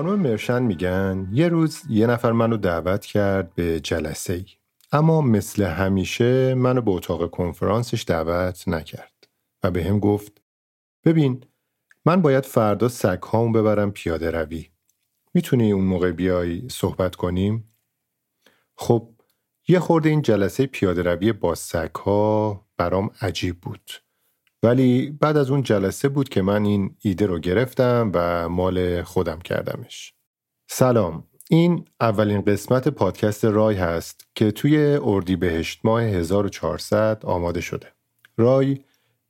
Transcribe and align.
مرشن 0.00 0.62
میگن 0.62 1.28
یه 1.32 1.48
روز 1.48 1.82
یه 1.88 2.06
نفر 2.06 2.32
منو 2.32 2.56
دعوت 2.56 3.06
کرد 3.06 3.54
به 3.54 3.80
جلسه 3.80 4.32
ای. 4.32 4.44
اما 4.92 5.20
مثل 5.20 5.62
همیشه 5.62 6.54
منو 6.54 6.80
به 6.80 6.90
اتاق 6.90 7.30
کنفرانسش 7.30 8.04
دعوت 8.08 8.68
نکرد 8.68 9.28
و 9.62 9.70
به 9.70 9.84
هم 9.84 9.98
گفت 9.98 10.42
ببین 11.04 11.44
من 12.04 12.22
باید 12.22 12.46
فردا 12.46 12.88
سگ 12.88 13.22
هامو 13.22 13.52
ببرم 13.52 13.90
پیاده 13.90 14.30
روی. 14.30 14.68
می‌تونی 15.34 15.72
اون 15.72 15.84
موقع 15.84 16.12
بیای 16.12 16.68
صحبت 16.68 17.16
کنیم؟ 17.16 17.74
خب 18.76 19.08
یه 19.68 19.78
خورده 19.78 20.08
این 20.08 20.22
جلسه 20.22 20.66
پیاده 20.66 21.02
روی 21.02 21.32
با 21.32 21.54
سگ 21.54 21.94
ها 21.94 22.66
برام 22.76 23.10
عجیب 23.20 23.60
بود. 23.60 23.90
ولی 24.62 25.10
بعد 25.20 25.36
از 25.36 25.50
اون 25.50 25.62
جلسه 25.62 26.08
بود 26.08 26.28
که 26.28 26.42
من 26.42 26.64
این 26.64 26.96
ایده 27.00 27.26
رو 27.26 27.38
گرفتم 27.38 28.10
و 28.14 28.48
مال 28.48 29.02
خودم 29.02 29.38
کردمش. 29.38 30.14
سلام 30.70 31.24
این 31.50 31.84
اولین 32.00 32.40
قسمت 32.40 32.88
پادکست 32.88 33.44
رایکست 33.44 33.76
هست 33.76 34.26
که 34.34 34.50
توی 34.50 34.98
اردیبهشت 35.02 35.80
ماه 35.84 36.02
1400 36.02 37.24
آماده 37.24 37.60
شده. 37.60 37.86
رای 38.36 38.78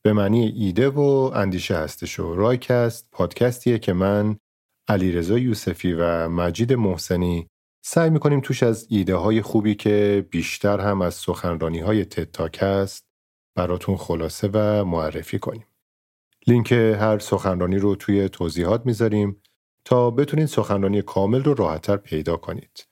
به 0.02 0.12
معنی 0.12 0.46
ایده 0.56 0.88
و 0.88 1.00
اندیشه 1.34 1.76
هستش 1.76 2.20
و 2.20 2.34
رایکست 2.34 3.08
پادکستیه 3.12 3.78
که 3.78 3.92
من 3.92 4.36
علیرضا 4.88 5.38
یوسفی 5.38 5.92
و 5.92 6.28
مجید 6.28 6.72
محسنی 6.72 7.48
سعی 7.84 8.10
می‌کنیم 8.10 8.40
توش 8.40 8.62
از 8.62 8.86
ایده 8.90 9.14
های 9.14 9.42
خوبی 9.42 9.74
که 9.74 10.26
بیشتر 10.30 10.80
هم 10.80 11.02
از 11.02 11.14
سخنرانی 11.14 11.80
های 11.80 12.04
TED 12.04 12.27
Talk 12.27 12.58
است 12.62 13.11
براتون 13.54 13.96
خلاصه 13.96 14.50
و 14.52 14.84
معرفی 14.84 15.38
کنیم. 15.38 15.66
لینک 16.46 16.72
هر 16.72 17.18
سخنرانی 17.18 17.78
رو 17.78 17.94
توی 17.96 18.28
توضیحات 18.28 18.86
می‌ذاریم 18.86 19.42
تا 19.84 20.10
بتونید 20.10 20.46
سخنرانی 20.46 21.02
کامل 21.02 21.42
رو 21.42 21.54
راحتتر 21.54 21.96
پیدا 21.96 22.36
کنید. 22.36 22.86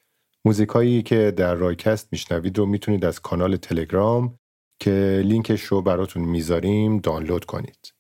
موزیکایی 0.45 1.03
که 1.03 1.31
در 1.37 1.55
رایکست 1.55 2.09
میشنوید 2.13 2.59
رو 2.59 2.67
می‌تونید 2.67 3.05
از 3.05 3.21
کانال 3.21 3.57
تلگرام 3.57 4.39
که 4.79 5.23
لینکش 5.25 5.63
رو 5.63 5.83
براتون 5.83 6.23
می‌ذاریم 6.23 6.99
دانلود 6.99 7.45
کنید. 7.45 7.95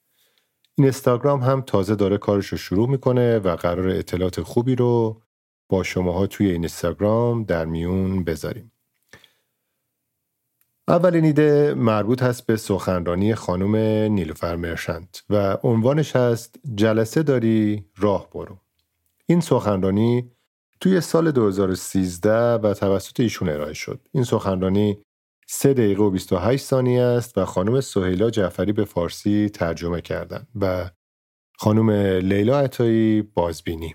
اینستاگرام 0.78 1.40
هم 1.40 1.60
تازه 1.60 1.94
داره 1.94 2.18
کارش 2.18 2.46
رو 2.46 2.58
شروع 2.58 2.88
می‌کنه 2.88 3.38
و 3.38 3.56
قرار 3.56 3.88
اطلاعات 3.88 4.40
خوبی 4.40 4.74
رو 4.74 5.22
با 5.68 5.82
شماها 5.82 6.26
توی 6.26 6.50
اینستاگرام 6.50 7.44
در 7.44 7.64
میون 7.64 8.24
بذاریم. 8.24 8.72
اولین 10.90 11.24
ایده 11.24 11.74
مربوط 11.74 12.22
هست 12.22 12.46
به 12.46 12.56
سخنرانی 12.56 13.34
خانم 13.34 13.76
نیلوفر 14.12 14.56
مرشنت 14.56 15.22
و 15.30 15.56
عنوانش 15.62 16.16
هست 16.16 16.60
جلسه 16.74 17.22
داری 17.22 17.84
راه 17.96 18.30
برو. 18.30 18.58
این 19.26 19.40
سخنرانی 19.40 20.30
توی 20.80 21.00
سال 21.00 21.30
2013 21.30 22.54
و 22.54 22.74
توسط 22.74 23.20
ایشون 23.20 23.48
ارائه 23.48 23.72
شد. 23.72 24.00
این 24.12 24.24
سخنرانی 24.24 24.98
3 25.48 25.74
دقیقه 25.74 26.02
و 26.02 26.10
28 26.10 26.64
ثانیه 26.64 27.02
است 27.02 27.38
و 27.38 27.44
خانم 27.44 27.80
سهیلا 27.80 28.30
جعفری 28.30 28.72
به 28.72 28.84
فارسی 28.84 29.48
ترجمه 29.48 30.00
کردن 30.00 30.46
و 30.60 30.90
خانم 31.58 31.90
لیلا 31.90 32.60
عطایی 32.60 33.22
بازبینی. 33.22 33.94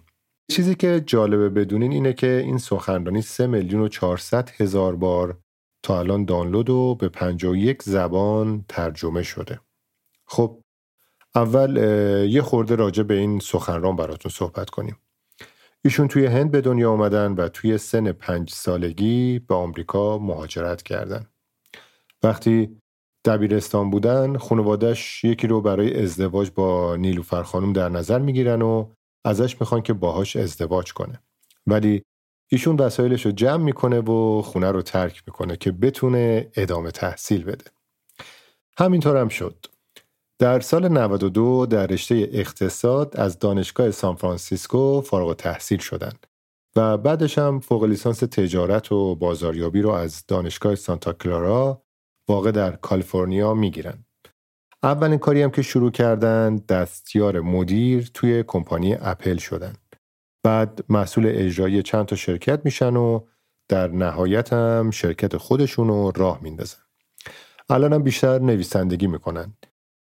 چیزی 0.51 0.75
که 0.75 1.03
جالبه 1.05 1.50
بدونین 1.50 1.91
اینه 1.91 2.13
که 2.13 2.41
این 2.45 2.57
سخنرانی 2.57 3.22
3 3.22 3.47
میلیون 3.47 3.81
و 3.81 3.88
400 3.88 4.50
هزار 4.50 4.95
بار 4.95 5.38
تا 5.85 6.00
الان 6.00 6.25
دانلود 6.25 6.69
و 6.69 6.96
به 6.96 7.09
51 7.09 7.84
زبان 7.84 8.66
ترجمه 8.69 9.23
شده. 9.23 9.59
خب 10.28 10.62
اول 11.35 11.78
یه 12.29 12.41
خورده 12.41 12.75
راجع 12.75 13.03
به 13.03 13.13
این 13.13 13.40
سخنران 13.40 13.96
براتون 13.96 14.31
صحبت 14.31 14.69
کنیم. 14.69 14.97
ایشون 15.84 16.07
توی 16.07 16.25
هند 16.25 16.51
به 16.51 16.62
دنیا 16.62 16.91
آمدن 16.91 17.31
و 17.31 17.50
توی 17.50 17.78
سن 17.78 18.12
پنج 18.12 18.50
سالگی 18.50 19.40
به 19.40 19.56
آمریکا 19.56 20.18
مهاجرت 20.18 20.84
کردن. 20.84 21.25
وقتی 22.23 22.81
دبیرستان 23.25 23.90
بودن 23.90 24.38
خانوادش 24.38 25.23
یکی 25.23 25.47
رو 25.47 25.62
برای 25.62 26.03
ازدواج 26.03 26.52
با 26.52 26.96
نیلوفر 26.96 27.44
خانم 27.44 27.73
در 27.73 27.90
نظر 27.90 28.19
می‌گیرن 28.19 28.62
و 28.62 28.94
ازش 29.25 29.62
می‌خوان 29.62 29.81
که 29.81 29.94
باهاش 29.94 30.35
ازدواج 30.35 30.94
کنه. 30.94 31.19
ولی 31.67 32.03
ایشون 32.51 32.75
وسایلش 32.75 33.25
رو 33.25 33.31
جمع 33.31 33.63
می‌کنه 33.63 34.00
و 34.00 34.41
خونه 34.41 34.72
رو 34.72 34.81
ترک 34.81 35.23
می‌کنه 35.28 35.57
که 35.57 35.72
بتونه 35.72 36.51
ادامه 36.56 36.91
تحصیل 36.91 37.44
بده. 37.44 37.66
همینطور 38.78 39.17
هم 39.17 39.28
شد. 39.28 39.66
در 40.39 40.59
سال 40.59 40.88
92 40.88 41.66
در 41.66 41.88
رشته 41.88 42.29
اقتصاد 42.31 43.17
از 43.17 43.39
دانشگاه 43.39 43.91
سان 43.91 44.16
فرانسیسکو 44.16 45.01
فارغ 45.01 45.34
التحصیل 45.35 45.79
شدند 45.79 46.28
و 46.75 46.97
بعدش 46.97 47.38
هم 47.38 47.59
فوق 47.59 47.84
لیسانس 47.84 48.19
تجارت 48.19 48.91
و 48.91 49.16
بازاریابی 49.16 49.81
رو 49.81 49.89
از 49.89 50.23
دانشگاه 50.28 50.75
سانتا 50.75 51.13
کلارا 51.13 51.81
واقع 52.29 52.51
در 52.51 52.72
کالیفرنیا 52.72 53.53
می‌گیرن. 53.53 54.05
اولین 54.84 55.19
کاری 55.19 55.41
هم 55.41 55.51
که 55.51 55.61
شروع 55.61 55.91
کردن 55.91 56.55
دستیار 56.55 57.39
مدیر 57.39 58.11
توی 58.13 58.44
کمپانی 58.47 58.94
اپل 58.94 59.38
شدن. 59.38 59.73
بعد 60.45 60.85
مسئول 60.89 61.25
اجرایی 61.28 61.83
چند 61.83 62.06
تا 62.06 62.16
شرکت 62.16 62.61
میشن 62.66 62.95
و 62.95 63.19
در 63.67 63.88
نهایت 63.88 64.53
هم 64.53 64.91
شرکت 64.91 65.38
خودشون 65.38 65.88
رو 65.88 66.11
راه 66.16 66.39
میندازن. 66.41 66.78
الان 67.69 67.94
هم 67.94 68.03
بیشتر 68.03 68.39
نویسندگی 68.39 69.07
می‌کنن. 69.07 69.57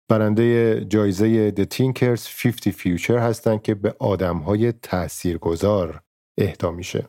برنده 0.09 0.85
جایزه 0.85 1.51
The 1.51 1.63
Thinkers 1.63 2.43
50 2.43 2.73
Future 2.73 3.09
هستن 3.09 3.57
که 3.57 3.75
به 3.75 3.95
آدمهای 3.99 4.71
تاثیرگذار 4.71 6.01
اهدا 6.37 6.71
میشه. 6.71 7.07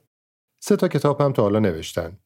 سه 0.60 0.76
تا 0.76 0.88
کتاب 0.88 1.20
هم 1.20 1.32
تا 1.32 1.42
حالا 1.42 1.58
نوشتن. 1.58 2.18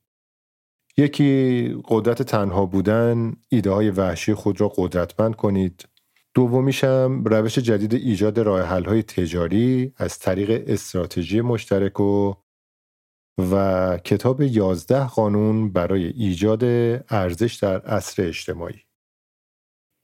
یکی 0.97 1.83
قدرت 1.89 2.23
تنها 2.23 2.67
بودن، 2.67 3.37
ایده 3.49 3.71
های 3.71 3.91
وحشی 3.91 4.35
خود 4.35 4.61
را 4.61 4.69
قدرتمند 4.77 5.37
کنید. 5.37 5.89
دومیشم 6.35 7.23
روش 7.25 7.59
جدید 7.59 7.95
ایجاد 7.95 8.39
راه 8.39 8.63
های 8.63 9.03
تجاری 9.03 9.93
از 9.97 10.19
طریق 10.19 10.65
استراتژی 10.67 11.41
مشترک 11.41 12.01
و 12.01 12.35
و 13.51 13.99
کتاب 14.05 14.41
11 14.43 15.07
قانون 15.07 15.73
برای 15.73 16.05
ایجاد 16.05 16.65
ارزش 17.09 17.55
در 17.55 17.81
عصر 17.81 18.27
اجتماعی. 18.27 18.83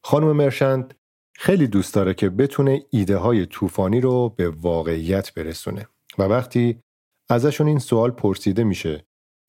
خانم 0.05 0.33
مرشند 0.33 0.95
خیلی 1.37 1.67
دوست 1.67 1.95
داره 1.95 2.15
که 2.15 2.31
بتونه 2.31 2.83
ایده 2.91 3.17
های 3.17 3.47
طوفانی 3.47 4.01
رو 4.01 4.29
به 4.29 4.49
واقعیت 4.49 5.35
برسونه 5.35 5.89
و 6.19 6.23
وقتی 6.23 6.81
ازشون 7.29 7.67
این 7.67 7.79
سوال 7.79 8.11
پرسیده 8.11 8.65
میشه 8.65 9.07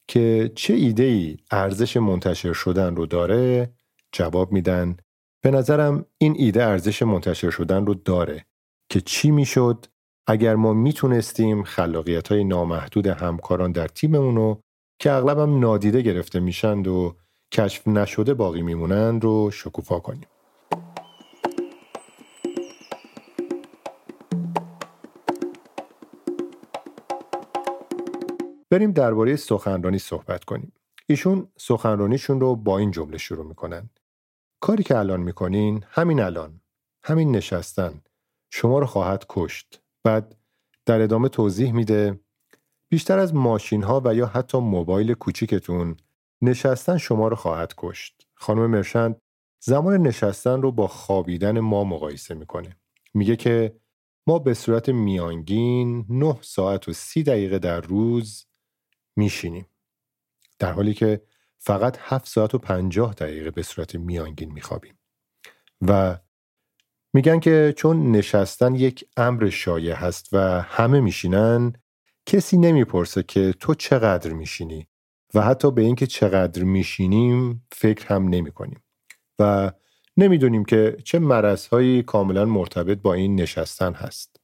که 0.08 0.52
چه 0.56 0.74
ایده 0.74 1.04
ای 1.04 1.38
ارزش 1.52 1.98
منتشر 1.98 2.54
شدن 2.54 2.96
رو 2.96 3.06
داره 3.06 3.74
جواب 4.12 4.52
میدن 4.52 4.98
به 5.46 5.52
نظرم 5.52 6.06
این 6.18 6.36
ایده 6.38 6.64
ارزش 6.64 7.02
منتشر 7.02 7.50
شدن 7.50 7.86
رو 7.86 7.94
داره 7.94 8.46
که 8.90 9.02
چی 9.02 9.32
می‌شد 9.32 9.86
اگر 10.28 10.56
ما 10.56 10.74
می‌تونستیم 10.74 11.64
خلاقیت 11.64 12.28
های 12.28 12.44
نامحدود 12.44 13.08
همکاران 13.08 13.72
در 13.72 13.88
تیممون 13.88 14.36
رو 14.36 14.60
که 15.00 15.12
اغلبم 15.12 15.60
نادیده 15.60 16.02
گرفته 16.02 16.40
میشند 16.40 16.88
و 16.88 17.16
کشف 17.52 17.88
نشده 17.88 18.34
باقی 18.34 18.62
میمونند 18.62 19.24
رو 19.24 19.52
شکوفا 19.52 20.00
کنیم. 20.00 20.28
بریم 28.70 28.92
درباره 28.92 29.36
سخنرانی 29.36 30.00
صحبت 30.00 30.44
کنیم. 30.44 30.74
ایشون 31.08 31.48
سخنرانیشون 31.58 32.40
رو 32.40 32.56
با 32.56 32.78
این 32.78 32.92
جمله 32.92 33.18
شروع 33.18 33.46
می‌کنن. 33.46 33.90
کاری 34.60 34.84
که 34.84 34.98
الان 34.98 35.20
می‌کنین 35.20 35.86
همین 35.90 36.20
الان 36.20 36.62
همین 37.04 37.36
نشستن 37.36 38.02
شما 38.50 38.80
رو 38.80 38.86
خواهد 38.86 39.26
کشت. 39.30 39.82
بعد 40.04 40.38
در 40.86 41.02
ادامه 41.02 41.30
توضیح 41.30 41.72
میده 41.72 42.20
بیشتر 42.90 43.20
از 43.20 43.36
ماشین 43.36 43.84
ها 43.84 44.02
و 44.06 44.16
یا 44.16 44.26
حتی 44.26 44.58
موبایل 44.58 45.14
کوچیکتون 45.14 45.98
نشستن 46.42 46.98
شما 46.98 47.28
رو 47.28 47.36
خواهد 47.36 47.74
کشت. 47.78 48.28
خانم 48.34 48.66
مرشند 48.66 49.22
زمان 49.60 49.98
نشستن 49.98 50.62
رو 50.62 50.72
با 50.72 50.88
خوابیدن 50.88 51.60
ما 51.60 51.84
مقایسه 51.84 52.34
می‌کنه. 52.34 52.78
میگه 53.14 53.36
که 53.36 53.80
ما 54.28 54.40
به 54.40 54.54
صورت 54.54 54.90
میانگین 54.90 56.06
9 56.10 56.38
ساعت 56.42 56.90
و 56.90 56.94
30 56.94 57.24
دقیقه 57.24 57.60
در 57.60 57.82
روز 57.82 58.46
میشینیم 59.16 59.66
در 60.60 60.72
حالی 60.72 60.94
که 60.94 61.22
فقط 61.66 61.98
7 62.00 62.28
ساعت 62.28 62.56
و 62.56 62.58
50 62.58 63.14
دقیقه 63.14 63.52
به 63.52 63.64
صورت 63.64 63.96
میانگین 63.96 64.52
میخوابیم. 64.52 65.00
و 65.88 66.18
میگن 67.14 67.40
که 67.40 67.74
چون 67.78 68.12
نشستن 68.12 68.76
یک 68.76 69.06
امر 69.18 69.50
شایع 69.50 69.94
هست 69.94 70.34
و 70.34 70.62
همه 70.62 71.00
میشینن 71.00 71.74
کسی 72.26 72.58
نمی‌پرسه 72.58 73.24
که 73.24 73.54
تو 73.60 73.74
چقدر 73.74 74.34
میشینی 74.34 74.88
و 75.34 75.42
حتی 75.42 75.72
به 75.72 75.82
اینکه 75.82 76.08
چقدر 76.08 76.64
میشینیم 76.64 77.68
فکر 77.72 78.08
هم 78.08 78.30
نمی 78.30 78.52
کنیم 78.52 78.84
و 79.40 79.72
نمی‌دونیم 80.18 80.66
که 80.66 80.98
چه 81.04 81.20
مرضهایی 81.20 82.04
کاملا 82.04 82.46
مرتبط 82.46 82.98
با 82.98 83.14
این 83.14 83.42
نشستن 83.42 83.94
هست. 83.94 84.40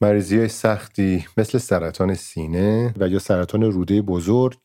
مریضی 0.00 0.48
سختی 0.48 1.26
مثل 1.36 1.58
سرطان 1.58 2.14
سینه 2.14 2.94
و 2.96 3.08
یا 3.08 3.18
سرطان 3.18 3.62
روده 3.62 4.02
بزرگ 4.02 4.63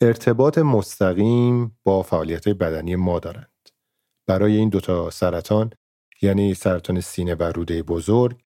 ارتباط 0.00 0.58
مستقیم 0.58 1.78
با 1.84 2.02
فعالیت 2.02 2.48
بدنی 2.48 2.96
ما 2.96 3.18
دارند. 3.18 3.68
برای 4.26 4.56
این 4.56 4.68
دوتا 4.68 5.10
سرطان 5.10 5.70
یعنی 6.22 6.54
سرطان 6.54 7.00
سینه 7.00 7.34
و 7.34 7.42
روده 7.42 7.82
بزرگ 7.82 8.42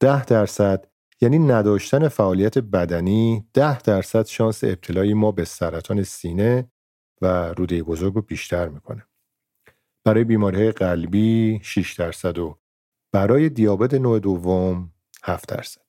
ده 0.00 0.24
درصد 0.24 0.86
یعنی 1.20 1.38
نداشتن 1.38 2.08
فعالیت 2.08 2.58
بدنی 2.58 3.48
ده 3.54 3.82
درصد 3.82 4.26
شانس 4.26 4.64
ابتلای 4.64 5.14
ما 5.14 5.32
به 5.32 5.44
سرطان 5.44 6.02
سینه 6.02 6.70
و 7.22 7.54
روده 7.54 7.82
بزرگ 7.82 8.14
رو 8.14 8.22
بیشتر 8.22 8.68
می‌کنه. 8.68 9.06
برای 10.04 10.24
بیماری 10.24 10.72
قلبی 10.72 11.60
6 11.62 11.94
درصد 11.94 12.38
و 12.38 12.58
برای 13.12 13.48
دیابت 13.48 13.94
نوع 13.94 14.18
دوم 14.18 14.92
7 15.24 15.48
درصد. 15.48 15.86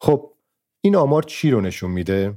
خب 0.00 0.34
این 0.80 0.96
آمار 0.96 1.22
چی 1.22 1.50
رو 1.50 1.60
نشون 1.60 1.90
میده؟ 1.90 2.36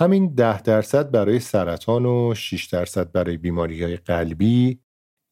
همین 0.00 0.34
10 0.34 0.62
درصد 0.62 1.10
برای 1.10 1.40
سرطان 1.40 2.06
و 2.06 2.34
6 2.34 2.66
درصد 2.66 3.12
برای 3.12 3.36
بیماری 3.36 3.82
های 3.82 3.96
قلبی 3.96 4.80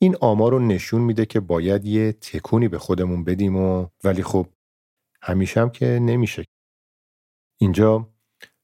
این 0.03 0.17
آمار 0.21 0.53
رو 0.53 0.59
نشون 0.59 1.01
میده 1.01 1.27
که 1.27 1.41
باید 1.41 1.85
یه 1.85 2.13
تکونی 2.13 2.69
به 2.69 2.79
خودمون 2.79 3.25
بدیم 3.25 3.57
و 3.57 3.89
ولی 4.05 4.23
خب 4.23 4.47
همیشه 5.23 5.61
هم 5.61 5.71
که 5.71 5.87
نمیشه. 5.87 6.45
اینجا 7.61 8.11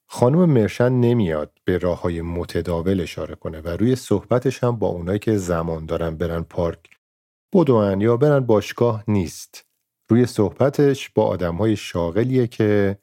خانم 0.09 0.45
مرشن 0.45 0.89
نمیاد 0.93 1.59
به 1.65 1.79
راه 1.79 2.01
های 2.01 2.23
متداول 2.23 3.01
اشاره 3.01 3.35
کنه 3.35 3.61
و 3.61 3.69
روی 3.69 3.97
صحبتش 3.97 4.65
هم 4.65 4.79
با 4.79 4.89
اونایی 4.89 5.19
که 5.19 5.37
زمان 5.37 5.87
دارن 5.87 6.17
برن 6.17 6.43
پارک 6.43 6.91
بدون 7.55 8.01
یا 8.01 8.17
برن 8.17 8.41
باشگاه 8.41 9.05
نیست. 9.09 9.65
روی 10.11 10.27
صحبتش 10.27 11.11
با 11.11 11.27
آدم 11.27 11.55
های 11.55 11.77
شاغلیه 11.77 12.47
که 12.47 12.99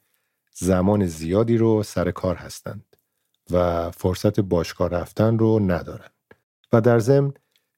زمان 0.54 1.06
زیادی 1.06 1.56
رو 1.56 1.82
سر 1.82 2.10
کار 2.10 2.36
هستند 2.36 2.89
و 3.52 3.90
فرصت 3.90 4.40
باشگاه 4.40 4.88
رفتن 4.88 5.38
رو 5.38 5.58
ندارن 5.58 6.10
و 6.72 6.80
در 6.80 6.98
ضمن 6.98 7.32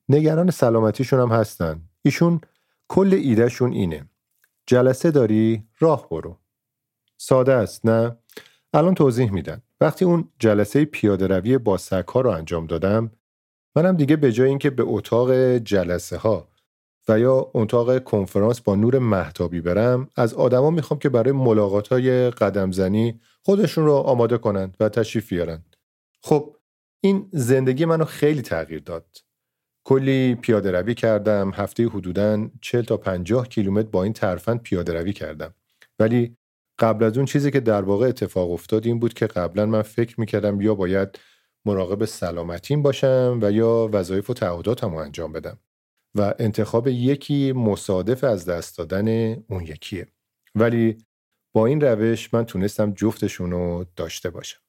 نگران 0.09 0.51
سلامتیشون 0.51 1.21
هم 1.21 1.29
هستن. 1.29 1.81
ایشون 2.03 2.41
کل 2.89 3.15
ایدهشون 3.15 3.73
اینه. 3.73 4.09
جلسه 4.67 5.11
داری 5.11 5.65
راه 5.79 6.09
برو. 6.09 6.39
ساده 7.19 7.53
است 7.53 7.87
نه؟ 7.87 8.17
الان 8.75 8.95
توضیح 8.95 9.31
میدن. 9.31 9.63
وقتی 9.81 10.05
اون 10.05 10.29
جلسه 10.39 10.85
پیاده 10.85 11.27
روی 11.27 11.59
با 11.59 11.77
سکا 11.77 12.21
رو 12.21 12.31
انجام 12.31 12.67
دادم 12.67 13.11
منم 13.77 13.97
دیگه 13.97 14.17
به 14.17 14.33
جای 14.33 14.49
اینکه 14.49 14.71
به 14.71 14.83
اتاق 14.87 15.33
جلسه 15.57 16.17
ها 16.17 16.49
و 17.09 17.19
یا 17.19 17.51
اتاق 17.55 18.05
کنفرانس 18.05 18.61
با 18.61 18.75
نور 18.77 18.99
محتابی 18.99 19.61
برم 19.61 20.09
از 20.17 20.35
آدما 20.35 20.71
می‌خوام 20.71 21.01
که 21.01 21.09
برای 21.09 21.33
ملاقات 21.33 21.89
های 21.89 22.31
قدم 22.31 22.73
زنی 22.73 23.21
خودشون 23.43 23.85
رو 23.85 23.93
آماده 23.93 24.39
کنند 24.39 24.77
و 24.81 24.89
تشریف 24.89 25.29
بیارن. 25.29 25.65
خب 26.23 26.57
این 27.01 27.29
زندگی 27.33 27.85
منو 27.85 28.05
خیلی 28.05 28.43
تغییر 28.43 28.81
داد. 28.81 29.07
کلی 29.85 30.35
پیاده 30.35 30.71
روی 30.71 30.95
کردم 30.95 31.51
هفته 31.55 31.87
حدوداً 31.89 32.49
40 32.61 32.85
تا 32.85 32.97
50 32.97 33.49
کیلومتر 33.49 33.89
با 33.89 34.03
این 34.03 34.13
ترفند 34.13 34.63
پیاده 34.63 34.93
روی 34.93 35.13
کردم 35.13 35.55
ولی 35.99 36.37
قبل 36.79 37.05
از 37.05 37.17
اون 37.17 37.27
چیزی 37.27 37.51
که 37.51 37.61
در 37.61 37.83
واقع 37.83 38.07
اتفاق 38.07 38.51
افتاد 38.51 38.87
این 38.87 38.99
بود 38.99 39.15
که 39.15 39.27
قبلا 39.27 39.67
من 39.67 39.83
فکر 39.83 40.21
می‌کردم 40.21 40.61
یا 40.61 40.75
باید 40.75 41.19
مراقب 41.65 42.05
سلامتیم 42.05 42.83
باشم 42.83 43.39
و 43.43 43.53
یا 43.53 43.91
وظایف 43.93 44.31
و 44.31 44.35
تعهداتم 44.35 44.91
رو 44.91 44.97
انجام 44.97 45.33
بدم 45.33 45.59
و 46.15 46.35
انتخاب 46.39 46.89
یکی 46.89 47.53
مصادف 47.53 48.25
از 48.25 48.45
دست 48.45 48.79
دادن 48.79 49.33
اون 49.33 49.63
یکیه. 49.63 50.07
ولی 50.55 50.99
با 51.55 51.67
این 51.67 51.81
روش 51.81 52.35
من 52.35 52.45
تونستم 52.45 52.93
جفتشون 52.93 53.51
رو 53.51 53.85
داشته 53.97 54.31
باشم. 54.31 54.61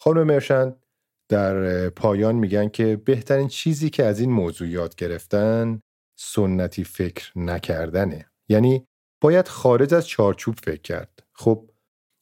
خانم 0.00 0.22
مرشند 0.22 0.86
در 1.28 1.88
پایان 1.88 2.34
میگن 2.34 2.68
که 2.68 2.96
بهترین 2.96 3.48
چیزی 3.48 3.90
که 3.90 4.04
از 4.04 4.20
این 4.20 4.30
موضوع 4.30 4.68
یاد 4.68 4.94
گرفتن 4.94 5.80
سنتی 6.18 6.84
فکر 6.84 7.38
نکردنه. 7.38 8.30
یعنی 8.48 8.86
باید 9.22 9.48
خارج 9.48 9.94
از 9.94 10.08
چارچوب 10.08 10.54
فکر 10.54 10.80
کرد. 10.80 11.22
خب 11.32 11.70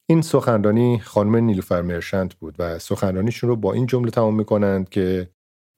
این 0.09 0.23
سخنرانی 0.23 0.99
خانم 0.99 1.37
نیلوفر 1.37 1.83
مرشند 1.83 2.35
بود 2.35 2.57
و 2.59 2.79
سخنرانیشون 2.79 3.51
رو 3.51 3.57
با 3.57 3.73
این 3.73 3.87
جمله 3.87 4.11
تمام 4.11 4.37
می‌کنند 4.37 4.89
که 4.89 5.31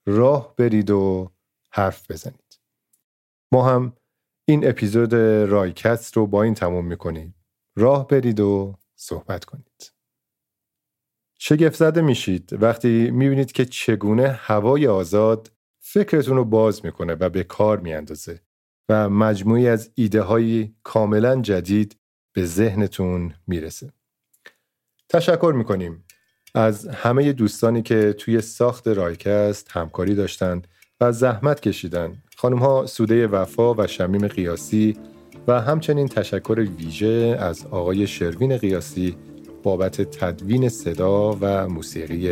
راه 0.07 0.55
برید 0.55 0.89
و 0.89 1.32
حرف 1.73 2.11
بزنید. 2.11 2.59
ما 3.51 3.69
هم 3.69 3.93
این 4.45 4.69
اپیزود 4.69 5.13
رایکست 5.49 6.17
رو 6.17 6.27
با 6.27 6.43
این 6.43 6.53
تمام 6.53 6.85
می‌کنیم. 6.85 7.35
راه 7.75 8.07
برید 8.07 8.39
و 8.39 8.75
صحبت 8.95 9.45
کنید. 9.45 9.93
شگفت 11.39 11.75
زده 11.75 12.01
میشید. 12.01 12.63
وقتی 12.63 13.11
می‌بینید 13.11 13.51
که 13.51 13.65
چگونه 13.65 14.27
هوای 14.27 14.87
آزاد 14.87 15.51
فکرتون 15.79 16.37
رو 16.37 16.45
باز 16.45 16.85
می‌کنه 16.85 17.13
و 17.13 17.29
به 17.29 17.43
کار 17.43 17.79
میاندازه 17.79 18.41
و 18.89 19.09
مجموعی 19.09 19.67
از 19.67 19.91
ایده 19.95 20.21
های 20.21 20.73
کاملا 20.83 21.41
جدید 21.41 21.97
به 22.33 22.45
ذهنتون 22.45 23.33
می‌رسه. 23.47 23.93
تشکر 25.09 25.53
می‌کنیم. 25.55 26.05
از 26.55 26.87
همه 26.87 27.33
دوستانی 27.33 27.81
که 27.81 28.13
توی 28.13 28.41
ساخت 28.41 28.87
رایکست 28.87 29.71
همکاری 29.71 30.15
داشتند 30.15 30.67
و 31.01 31.11
زحمت 31.11 31.59
کشیدن. 31.59 32.17
خانم 32.37 32.57
ها 32.57 32.85
سوده 32.85 33.27
وفا 33.27 33.73
و 33.73 33.87
شمیم 33.87 34.27
قیاسی 34.27 34.97
و 35.47 35.61
همچنین 35.61 36.07
تشکر 36.07 36.67
ویژه 36.77 37.37
از 37.39 37.65
آقای 37.71 38.07
شروین 38.07 38.57
قیاسی 38.57 39.15
بابت 39.63 40.01
تدوین 40.01 40.69
صدا 40.69 41.37
و 41.41 41.69
موسیقی 41.69 42.31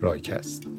رایکست. 0.00 0.77